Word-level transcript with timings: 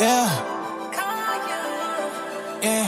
Yeah. 0.00 0.32
Yeah. 2.62 2.86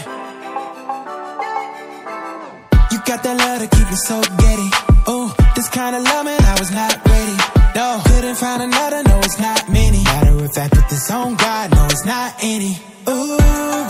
You 2.90 2.98
got 3.04 3.20
that 3.20 3.36
love 3.36 3.60
to 3.60 3.68
keep 3.68 3.84
me 3.84 3.98
so 4.00 4.16
giddy. 4.40 4.70
Ooh, 5.12 5.28
this 5.52 5.68
kind 5.68 5.92
of 5.94 6.04
love, 6.08 6.24
man, 6.24 6.40
I 6.40 6.56
was 6.56 6.72
not 6.72 6.96
ready. 7.04 7.36
No, 7.76 8.00
couldn't 8.08 8.36
find 8.36 8.62
another, 8.62 9.02
no, 9.04 9.18
it's 9.20 9.38
not 9.38 9.68
many. 9.68 10.02
Matter 10.04 10.42
of 10.42 10.54
fact, 10.54 10.72
Put 10.72 10.88
this 10.88 11.10
on 11.10 11.36
God, 11.36 11.76
no, 11.76 11.84
it's 11.84 12.06
not 12.06 12.32
any. 12.40 12.80
Ooh, 13.04 13.36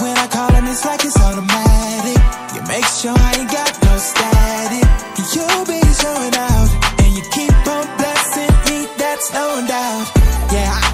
when 0.03 0.19
I 0.19 0.27
call 0.27 0.51
him, 0.51 0.67
it's 0.67 0.85
like 0.85 1.05
it's 1.05 1.15
automatic. 1.15 2.19
You 2.59 2.63
make 2.67 2.87
sure 2.91 3.15
I 3.15 3.39
ain't 3.39 3.51
got 3.55 3.71
no 3.87 3.95
static. 4.03 4.87
You 5.31 5.47
be 5.71 5.79
showing 5.95 6.35
out, 6.35 6.71
and 6.99 7.11
you 7.15 7.23
keep 7.31 7.55
on 7.71 7.87
blessing 8.03 8.51
me, 8.67 8.91
that's 8.99 9.31
no 9.31 9.63
doubt. 9.63 10.11
Yeah, 10.51 10.75
I 10.75 10.92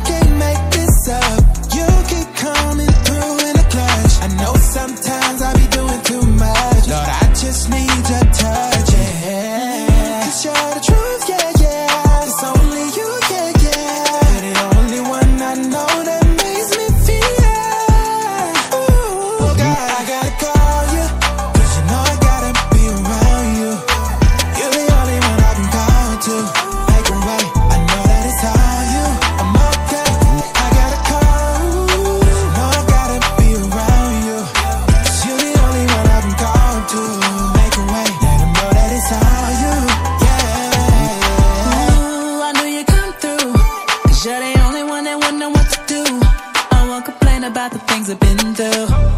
about 47.59 47.73
the 47.73 47.79
things 47.81 48.09
I've 48.09 48.21
been 48.21 48.55
through. 48.55 49.18